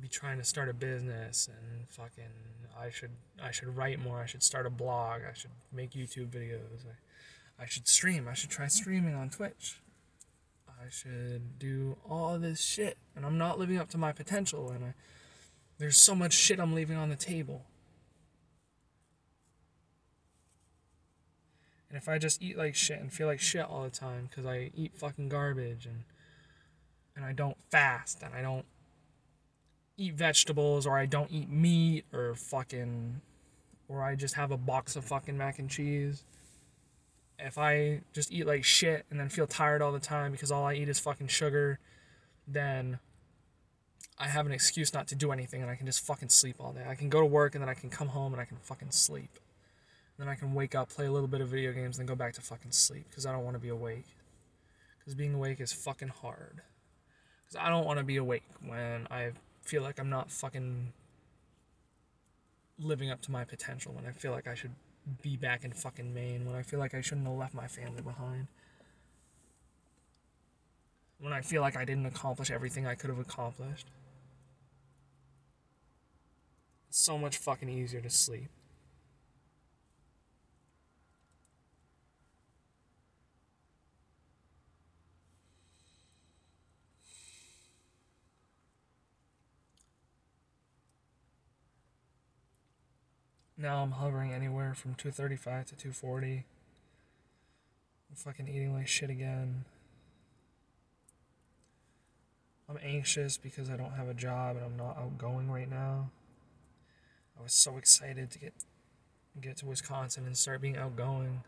be 0.00 0.08
trying 0.08 0.38
to 0.38 0.44
start 0.44 0.68
a 0.68 0.74
business 0.74 1.48
and 1.48 1.88
fucking 1.88 2.24
I 2.78 2.90
should 2.90 3.12
I 3.42 3.52
should 3.52 3.76
write 3.76 4.00
more, 4.00 4.20
I 4.20 4.26
should 4.26 4.42
start 4.42 4.66
a 4.66 4.70
blog, 4.70 5.22
I 5.28 5.32
should 5.34 5.52
make 5.72 5.92
YouTube 5.92 6.30
videos. 6.30 6.84
I, 6.86 7.62
I 7.62 7.66
should 7.66 7.86
stream, 7.86 8.26
I 8.28 8.34
should 8.34 8.50
try 8.50 8.66
streaming 8.66 9.14
on 9.14 9.30
Twitch. 9.30 9.80
I 10.68 10.88
should 10.90 11.58
do 11.58 11.96
all 12.08 12.38
this 12.38 12.60
shit 12.60 12.98
and 13.14 13.24
I'm 13.24 13.38
not 13.38 13.58
living 13.58 13.78
up 13.78 13.88
to 13.90 13.98
my 13.98 14.12
potential 14.12 14.70
and 14.70 14.84
I, 14.84 14.94
there's 15.78 15.96
so 15.96 16.14
much 16.14 16.32
shit 16.32 16.58
I'm 16.58 16.74
leaving 16.74 16.96
on 16.96 17.08
the 17.10 17.16
table. 17.16 17.64
And 21.94 22.02
if 22.02 22.08
I 22.08 22.18
just 22.18 22.42
eat 22.42 22.58
like 22.58 22.74
shit 22.74 22.98
and 22.98 23.12
feel 23.12 23.28
like 23.28 23.38
shit 23.38 23.64
all 23.64 23.84
the 23.84 23.88
time 23.88 24.26
because 24.28 24.44
I 24.44 24.72
eat 24.74 24.96
fucking 24.96 25.28
garbage 25.28 25.86
and 25.86 26.02
and 27.14 27.24
I 27.24 27.30
don't 27.30 27.56
fast 27.70 28.20
and 28.24 28.34
I 28.34 28.42
don't 28.42 28.64
eat 29.96 30.14
vegetables 30.14 30.88
or 30.88 30.98
I 30.98 31.06
don't 31.06 31.30
eat 31.30 31.48
meat 31.48 32.04
or 32.12 32.34
fucking 32.34 33.20
or 33.88 34.02
I 34.02 34.16
just 34.16 34.34
have 34.34 34.50
a 34.50 34.56
box 34.56 34.96
of 34.96 35.04
fucking 35.04 35.38
mac 35.38 35.60
and 35.60 35.70
cheese. 35.70 36.24
If 37.38 37.58
I 37.58 38.00
just 38.12 38.32
eat 38.32 38.44
like 38.44 38.64
shit 38.64 39.06
and 39.08 39.20
then 39.20 39.28
feel 39.28 39.46
tired 39.46 39.80
all 39.80 39.92
the 39.92 40.00
time 40.00 40.32
because 40.32 40.50
all 40.50 40.64
I 40.64 40.74
eat 40.74 40.88
is 40.88 40.98
fucking 40.98 41.28
sugar, 41.28 41.78
then 42.48 42.98
I 44.18 44.26
have 44.26 44.46
an 44.46 44.52
excuse 44.52 44.92
not 44.92 45.06
to 45.06 45.14
do 45.14 45.30
anything 45.30 45.62
and 45.62 45.70
I 45.70 45.76
can 45.76 45.86
just 45.86 46.04
fucking 46.04 46.30
sleep 46.30 46.56
all 46.58 46.72
day. 46.72 46.84
I 46.88 46.96
can 46.96 47.08
go 47.08 47.20
to 47.20 47.26
work 47.26 47.54
and 47.54 47.62
then 47.62 47.68
I 47.68 47.74
can 47.74 47.88
come 47.88 48.08
home 48.08 48.32
and 48.32 48.42
I 48.42 48.46
can 48.46 48.56
fucking 48.56 48.90
sleep. 48.90 49.38
Then 50.18 50.28
I 50.28 50.34
can 50.36 50.54
wake 50.54 50.74
up, 50.74 50.90
play 50.90 51.06
a 51.06 51.12
little 51.12 51.28
bit 51.28 51.40
of 51.40 51.48
video 51.48 51.72
games, 51.72 51.96
then 51.96 52.06
go 52.06 52.14
back 52.14 52.34
to 52.34 52.40
fucking 52.40 52.70
sleep 52.70 53.06
because 53.10 53.26
I 53.26 53.32
don't 53.32 53.44
want 53.44 53.56
to 53.56 53.60
be 53.60 53.68
awake. 53.68 54.06
Because 54.98 55.14
being 55.14 55.34
awake 55.34 55.60
is 55.60 55.72
fucking 55.72 56.08
hard. 56.08 56.62
Because 57.44 57.60
I 57.60 57.68
don't 57.68 57.84
want 57.84 57.98
to 57.98 58.04
be 58.04 58.16
awake 58.16 58.44
when 58.64 59.06
I 59.10 59.32
feel 59.62 59.82
like 59.82 59.98
I'm 59.98 60.08
not 60.10 60.30
fucking 60.30 60.92
living 62.78 63.10
up 63.10 63.20
to 63.22 63.32
my 63.32 63.44
potential. 63.44 63.92
When 63.92 64.06
I 64.06 64.12
feel 64.12 64.32
like 64.32 64.46
I 64.46 64.54
should 64.54 64.74
be 65.20 65.36
back 65.36 65.64
in 65.64 65.72
fucking 65.72 66.14
Maine. 66.14 66.46
When 66.46 66.54
I 66.54 66.62
feel 66.62 66.78
like 66.78 66.94
I 66.94 67.00
shouldn't 67.00 67.26
have 67.26 67.36
left 67.36 67.54
my 67.54 67.66
family 67.66 68.00
behind. 68.00 68.46
When 71.18 71.32
I 71.32 71.40
feel 71.40 71.60
like 71.60 71.76
I 71.76 71.84
didn't 71.84 72.06
accomplish 72.06 72.50
everything 72.50 72.86
I 72.86 72.94
could 72.94 73.10
have 73.10 73.18
accomplished. 73.18 73.88
It's 76.88 77.00
so 77.00 77.18
much 77.18 77.36
fucking 77.36 77.68
easier 77.68 78.00
to 78.00 78.10
sleep. 78.10 78.48
Now 93.64 93.82
I'm 93.82 93.92
hovering 93.92 94.30
anywhere 94.30 94.74
from 94.74 94.94
235 94.94 95.64
to 95.68 95.74
240. 95.74 96.44
I'm 98.10 98.14
fucking 98.14 98.46
eating 98.46 98.74
like 98.74 98.86
shit 98.86 99.08
again. 99.08 99.64
I'm 102.68 102.78
anxious 102.84 103.38
because 103.38 103.70
I 103.70 103.76
don't 103.78 103.92
have 103.92 104.08
a 104.08 104.12
job 104.12 104.56
and 104.56 104.66
I'm 104.66 104.76
not 104.76 104.98
outgoing 104.98 105.50
right 105.50 105.70
now. 105.70 106.10
I 107.38 107.42
was 107.42 107.54
so 107.54 107.78
excited 107.78 108.30
to 108.32 108.38
get 108.38 108.52
get 109.40 109.56
to 109.58 109.66
Wisconsin 109.66 110.26
and 110.26 110.36
start 110.36 110.60
being 110.60 110.76
outgoing. 110.76 111.42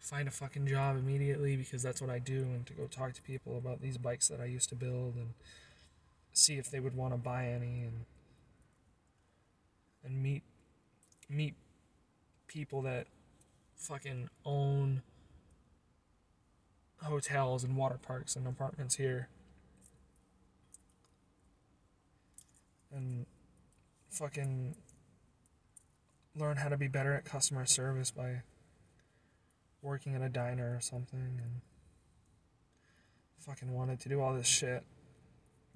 Find 0.00 0.28
a 0.28 0.30
fucking 0.30 0.66
job 0.66 0.98
immediately 0.98 1.56
because 1.56 1.82
that's 1.82 2.02
what 2.02 2.10
I 2.10 2.18
do 2.18 2.42
and 2.42 2.66
to 2.66 2.74
go 2.74 2.86
talk 2.86 3.14
to 3.14 3.22
people 3.22 3.56
about 3.56 3.80
these 3.80 3.96
bikes 3.96 4.28
that 4.28 4.42
I 4.42 4.44
used 4.44 4.68
to 4.68 4.74
build 4.74 5.14
and 5.14 5.30
see 6.34 6.58
if 6.58 6.70
they 6.70 6.78
would 6.78 6.94
want 6.94 7.14
to 7.14 7.18
buy 7.18 7.46
any 7.46 7.84
and 7.84 8.04
and 10.04 10.22
meet 10.22 10.42
meet 11.30 11.54
people 12.48 12.82
that 12.82 13.06
fucking 13.76 14.28
own 14.44 15.02
hotels 17.02 17.64
and 17.64 17.76
water 17.76 17.98
parks 18.00 18.36
and 18.36 18.46
apartments 18.46 18.96
here. 18.96 19.28
And 22.92 23.24
fucking 24.10 24.74
learn 26.36 26.56
how 26.56 26.68
to 26.68 26.76
be 26.76 26.88
better 26.88 27.14
at 27.14 27.24
customer 27.24 27.64
service 27.64 28.10
by 28.10 28.42
working 29.82 30.14
at 30.14 30.22
a 30.22 30.28
diner 30.28 30.76
or 30.76 30.80
something 30.80 31.40
and 31.42 31.60
fucking 33.38 33.72
wanted 33.72 34.00
to 34.00 34.08
do 34.08 34.20
all 34.20 34.34
this 34.34 34.46
shit. 34.46 34.84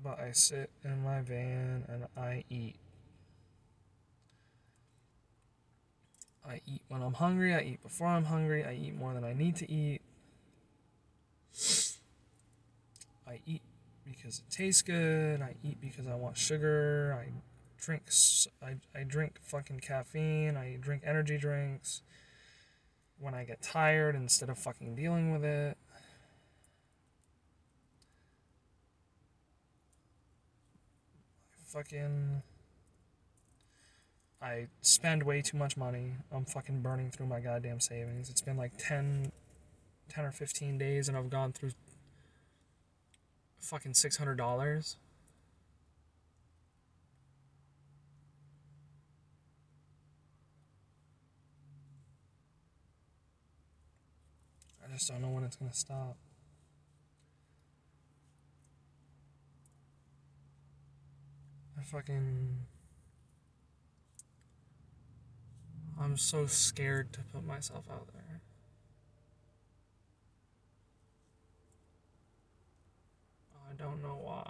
But 0.02 0.18
I 0.18 0.32
sit 0.32 0.70
in 0.84 1.02
my 1.02 1.20
van 1.20 1.84
and 1.88 2.06
I 2.16 2.44
eat. 2.50 2.76
I 6.46 6.61
eat 6.66 6.83
when 6.88 7.02
I'm 7.02 7.14
hungry, 7.14 7.54
I 7.54 7.61
eat 7.61 7.83
before 7.83 8.07
I'm 8.07 8.24
hungry, 8.24 8.64
I 8.64 8.74
eat 8.74 8.94
more 8.94 9.14
than 9.14 9.24
I 9.24 9.33
need 9.33 9.57
to 9.57 9.70
eat. 9.70 10.02
I 13.26 13.40
eat 13.46 13.62
because 14.04 14.40
it 14.40 14.50
tastes 14.50 14.83
good, 14.83 15.40
I 15.40 15.54
eat 15.62 15.80
because 15.80 16.07
I 16.07 16.14
want 16.14 16.37
sugar, 16.37 17.18
I 17.18 17.33
drink 17.78 18.02
I, 18.62 18.76
I 18.98 19.04
drink 19.04 19.38
fucking 19.42 19.80
caffeine, 19.80 20.57
I 20.57 20.76
drink 20.80 21.02
energy 21.07 21.38
drinks 21.38 22.02
when 23.18 23.35
I 23.35 23.44
get 23.44 23.62
tired 23.62 24.14
instead 24.14 24.50
of 24.50 24.59
fucking 24.59 24.94
dealing 24.94 25.33
with 25.33 25.44
it. 25.44 25.78
fucking 31.74 32.40
I 34.44 34.66
spend 34.83 35.22
way 35.22 35.40
too 35.40 35.57
much 35.57 35.74
money. 35.74 36.16
I'm 36.30 36.44
fucking 36.44 36.83
burning 36.83 37.11
through 37.11 37.24
my 37.24 37.40
goddamn 37.40 37.80
savings. 37.80 38.28
It's 38.28 38.42
been 38.42 38.59
like 38.59 38.72
10, 38.76 39.33
10 40.11 40.24
or 40.26 40.33
15 40.33 40.76
days 40.76 41.09
and 41.09 41.16
I've 41.16 41.30
gone 41.30 41.52
through 41.52 41.70
fucking 43.59 43.92
$600. 43.92 44.96
I 54.85 54.92
just 54.92 55.09
don't 55.09 55.22
know 55.22 55.30
when 55.30 55.44
it's 55.44 55.57
gonna 55.57 55.72
stop. 55.72 56.18
I 61.78 61.83
fucking 61.83 62.59
I'm 66.00 66.16
so 66.16 66.46
scared 66.46 67.12
to 67.12 67.20
put 67.33 67.44
myself 67.44 67.85
out 67.90 68.09
there. 68.12 68.40
I 73.70 73.74
don't 73.76 74.02
know 74.02 74.18
why. 74.20 74.42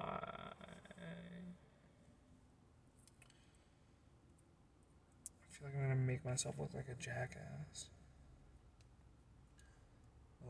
I 5.41 5.51
feel 5.51 5.69
like 5.69 5.77
I'm 5.77 5.83
gonna 5.83 5.97
make 5.97 6.25
myself 6.25 6.57
look 6.59 6.75
like 6.75 6.89
a 6.89 6.95
jackass. 6.95 7.91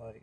Like, 0.00 0.16
it 0.16 0.22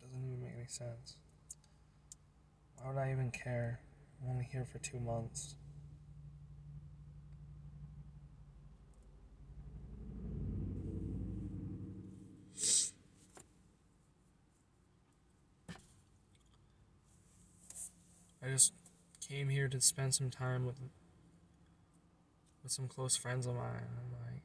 doesn't 0.00 0.24
even 0.24 0.40
make 0.40 0.52
any 0.56 0.66
sense. 0.66 1.16
Why 2.76 2.88
would 2.92 2.98
I 2.98 3.10
even 3.12 3.30
care? 3.30 3.80
I'm 4.22 4.30
only 4.30 4.48
here 4.50 4.64
for 4.64 4.78
two 4.78 5.00
months. 5.00 5.54
I 18.48 18.52
just 18.52 18.72
came 19.20 19.48
here 19.50 19.68
to 19.68 19.80
spend 19.80 20.14
some 20.14 20.30
time 20.30 20.64
with 20.64 20.76
with 22.62 22.72
some 22.72 22.88
close 22.88 23.16
friends 23.16 23.46
of 23.46 23.54
mine. 23.54 23.64
I'm 23.64 24.32
like, 24.32 24.42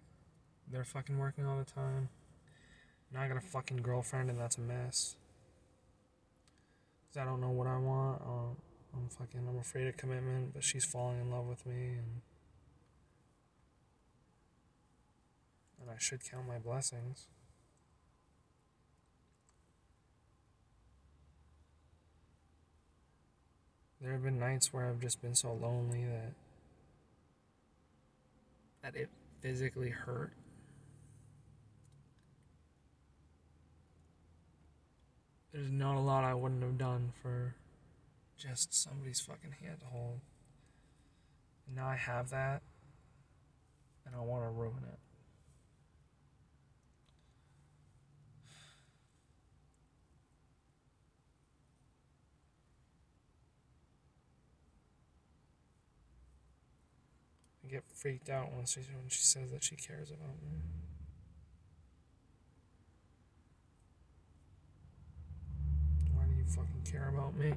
they're 0.69 0.83
fucking 0.83 1.17
working 1.17 1.45
all 1.45 1.57
the 1.57 1.63
time. 1.63 2.09
Now 3.13 3.21
I 3.21 3.27
got 3.27 3.37
a 3.37 3.41
fucking 3.41 3.77
girlfriend, 3.77 4.29
and 4.29 4.39
that's 4.39 4.57
a 4.57 4.61
mess. 4.61 5.15
Cause 7.07 7.21
I 7.21 7.25
don't 7.25 7.41
know 7.41 7.51
what 7.51 7.67
I 7.67 7.77
want. 7.77 8.21
Um, 8.21 8.57
I'm 8.93 9.09
fucking. 9.09 9.47
I'm 9.47 9.57
afraid 9.57 9.87
of 9.87 9.97
commitment, 9.97 10.53
but 10.53 10.63
she's 10.63 10.85
falling 10.85 11.19
in 11.19 11.31
love 11.31 11.47
with 11.47 11.65
me, 11.65 11.97
and 11.97 12.21
and 15.81 15.89
I 15.89 15.95
should 15.97 16.23
count 16.23 16.47
my 16.47 16.59
blessings. 16.59 17.27
There 23.99 24.11
have 24.11 24.23
been 24.23 24.39
nights 24.39 24.73
where 24.73 24.89
I've 24.89 24.99
just 24.99 25.21
been 25.21 25.35
so 25.35 25.53
lonely 25.53 26.05
that 26.05 26.33
that 28.81 28.95
it 28.99 29.09
physically 29.41 29.89
hurt. 29.89 30.33
There's 35.53 35.71
not 35.71 35.95
a 35.95 35.99
lot 35.99 36.23
I 36.23 36.33
wouldn't 36.33 36.63
have 36.63 36.77
done 36.77 37.13
for 37.21 37.55
just 38.43 38.73
somebody's 38.73 39.21
fucking 39.21 39.55
hand 39.61 39.79
to 39.79 39.85
hold. 39.85 40.19
And 41.65 41.75
now 41.77 41.87
I 41.87 41.95
have 41.95 42.29
that, 42.31 42.61
and 44.05 44.13
I 44.15 44.19
want 44.19 44.43
to 44.43 44.49
ruin 44.49 44.83
it. 44.83 44.99
I 57.65 57.71
get 57.71 57.83
freaked 57.93 58.29
out 58.29 58.53
when 58.53 58.65
she 58.65 58.81
when 58.81 59.07
she 59.07 59.23
says 59.23 59.51
that 59.51 59.63
she 59.63 59.77
cares 59.77 60.11
about 60.11 60.35
me. 60.41 60.59
Why 66.13 66.25
do 66.25 66.33
you 66.33 66.43
fucking 66.43 66.91
care 66.91 67.07
about 67.07 67.37
me? 67.37 67.53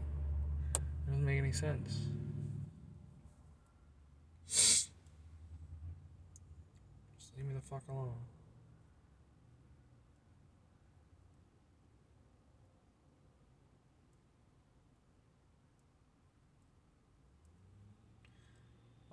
It 1.06 1.10
doesn't 1.10 1.24
make 1.24 1.38
any 1.38 1.52
sense. 1.52 2.00
Just 4.48 4.90
leave 7.36 7.46
me 7.46 7.54
the 7.54 7.60
fuck 7.60 7.82
alone. 7.88 8.14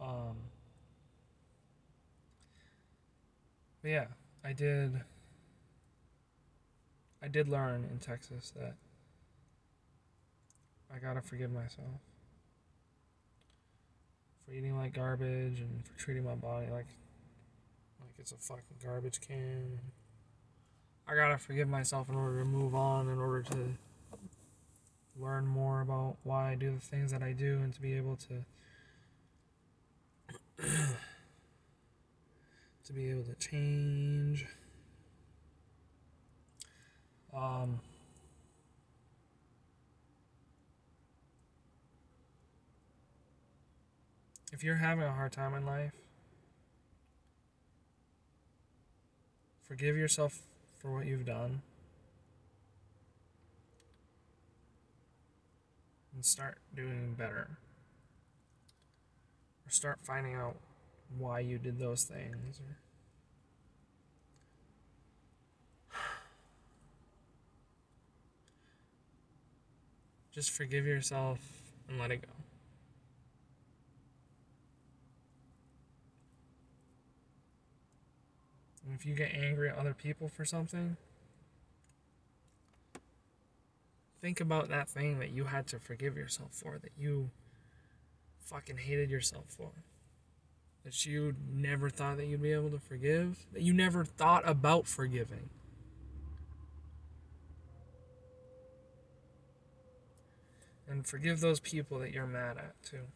Um, 0.02 0.36
but 3.82 3.92
yeah, 3.92 4.06
I 4.44 4.52
did. 4.54 5.00
I 7.22 7.28
did 7.30 7.48
learn 7.48 7.88
in 7.90 8.00
Texas 8.00 8.52
that 8.58 8.76
I 10.94 11.00
gotta 11.00 11.22
forgive 11.22 11.52
myself 11.52 12.02
for 14.46 14.52
eating 14.52 14.78
like 14.78 14.94
garbage 14.94 15.60
and 15.60 15.84
for 15.86 15.98
treating 15.98 16.24
my 16.24 16.36
body 16.36 16.68
like 16.72 16.86
like 18.00 18.20
it's 18.20 18.32
a 18.32 18.38
fucking 18.38 18.78
garbage 18.84 19.20
can. 19.22 19.80
I 21.08 21.16
gotta 21.16 21.38
forgive 21.38 21.68
myself 21.68 22.10
in 22.10 22.16
order 22.16 22.40
to 22.40 22.46
move 22.46 22.76
on, 22.76 23.10
in 23.10 23.18
order 23.18 23.42
to 23.44 23.58
learn 25.20 25.46
more 25.48 25.82
about 25.82 26.18
why 26.24 26.52
I 26.52 26.56
do 26.56 26.74
the 26.74 26.80
things 26.80 27.12
that 27.12 27.24
I 27.24 27.32
do, 27.34 27.60
and 27.64 27.74
to 27.74 27.82
be 27.82 27.94
able 27.94 28.18
to 28.18 28.46
to 32.86 32.94
be 32.94 33.10
able 33.10 33.24
to 33.24 33.36
change. 33.36 34.46
Um, 37.36 37.80
if 44.54 44.64
you're 44.64 44.76
having 44.76 45.04
a 45.04 45.12
hard 45.12 45.32
time 45.32 45.56
in 45.56 45.66
life, 45.66 45.96
forgive 49.64 49.98
yourself 49.98 50.44
for 50.78 50.94
what 50.94 51.08
you've 51.08 51.26
done 51.26 51.64
and 56.14 56.24
start 56.24 56.60
doing 56.76 57.16
better. 57.18 57.58
Or 59.66 59.72
start 59.72 59.98
finding 60.04 60.36
out 60.36 60.56
why 61.18 61.40
you 61.40 61.58
did 61.58 61.80
those 61.80 62.04
things. 62.04 62.60
Or 62.60 62.78
just 70.32 70.52
forgive 70.52 70.86
yourself 70.86 71.40
and 71.90 71.98
let 71.98 72.12
it 72.12 72.22
go. 72.22 72.43
If 78.92 79.06
you 79.06 79.16
get 79.16 79.34
angry 79.34 79.70
at 79.70 79.78
other 79.78 79.94
people 79.94 80.28
for 80.28 80.44
something, 80.44 80.98
think 84.22 84.40
about 84.42 84.70
that 84.70 84.90
thing 84.90 85.20
that 85.20 85.32
you 85.32 85.46
had 85.46 85.68
to 85.68 85.80
forgive 85.80 86.18
yourself 86.18 86.52
for, 86.52 86.78
that 86.82 86.92
you 86.98 87.30
fucking 88.40 88.78
hated 88.78 89.10
yourself 89.10 89.46
for. 89.48 89.72
That 90.84 91.06
you 91.06 91.36
never 91.50 91.90
thought 91.90 92.18
that 92.18 92.26
you'd 92.26 92.42
be 92.42 92.52
able 92.52 92.70
to 92.72 92.80
forgive, 92.80 93.46
that 93.54 93.62
you 93.62 93.74
never 93.74 94.04
thought 94.04 94.48
about 94.48 94.86
forgiving. 94.86 95.50
And 100.90 101.08
forgive 101.08 101.40
those 101.40 101.62
people 101.62 102.00
that 102.00 102.12
you're 102.12 102.28
mad 102.28 102.58
at, 102.58 102.76
too. 102.84 103.08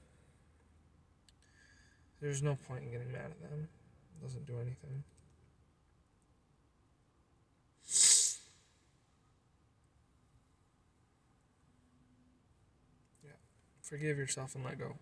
There's 2.22 2.42
no 2.42 2.56
point 2.56 2.84
in 2.84 2.92
getting 2.92 3.12
mad 3.12 3.32
at 3.32 3.42
them, 3.50 3.68
it 4.20 4.24
doesn't 4.24 4.48
do 4.48 4.56
anything. 4.56 5.04
Forgive 13.90 14.18
yourself 14.18 14.54
and 14.54 14.66
let 14.66 14.78
go. 14.78 14.98